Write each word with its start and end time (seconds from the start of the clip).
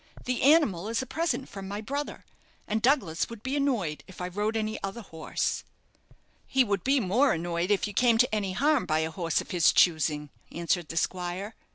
The 0.25 0.41
animal 0.41 0.89
is 0.89 1.03
a 1.03 1.05
present 1.05 1.47
from 1.47 1.67
my 1.67 1.79
brother, 1.79 2.25
and 2.67 2.81
Douglas 2.81 3.29
would 3.29 3.43
be 3.43 3.55
annoyed 3.55 4.03
if 4.07 4.19
I 4.19 4.29
rode 4.29 4.57
any 4.57 4.81
other 4.83 5.01
horse." 5.03 5.63
"He 6.47 6.63
would 6.63 6.83
be 6.83 6.99
more 6.99 7.33
annoyed 7.33 7.69
if 7.69 7.85
you 7.85 7.93
came 7.93 8.17
to 8.17 8.33
any 8.35 8.53
harm 8.53 8.87
by 8.87 9.01
a 9.01 9.11
horse 9.11 9.41
of 9.41 9.51
his 9.51 9.71
choosing," 9.71 10.31
answered 10.51 10.87
the 10.89 10.97
squire. 10.97 11.53